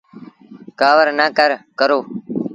ڪآوڙ 0.79 1.07
نا 1.17 1.25
ڪرو۔ 1.77 1.99